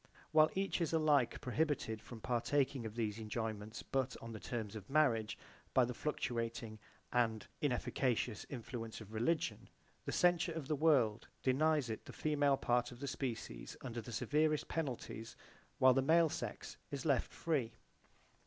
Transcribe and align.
While 0.31 0.49
each 0.55 0.81
is 0.81 0.93
alike 0.93 1.39
prohibited 1.41 2.01
from 2.01 2.21
partaking 2.21 2.87
of 2.87 2.95
these 2.95 3.19
enjoyments 3.19 3.83
but 3.83 4.17
on 4.19 4.31
the 4.31 4.39
terms 4.39 4.75
of 4.75 4.89
marriage 4.89 5.37
by 5.75 5.85
the 5.85 5.93
fluctuating 5.93 6.79
and 7.13 7.45
inefficacious 7.61 8.43
influence 8.49 8.99
of 8.99 9.13
religion, 9.13 9.69
the 10.05 10.11
censure 10.11 10.53
of 10.53 10.67
the 10.67 10.75
world 10.75 11.27
denies 11.43 11.91
it 11.91 12.03
[to] 12.07 12.11
the 12.13 12.17
female 12.17 12.57
part 12.57 12.91
of 12.91 12.99
the 12.99 13.05
species 13.05 13.77
under 13.83 14.01
the 14.01 14.11
severest 14.11 14.67
penalties 14.67 15.35
while 15.77 15.93
the 15.93 16.01
male 16.01 16.29
sex 16.29 16.77
is 16.89 17.05
left 17.05 17.31
free. 17.31 17.73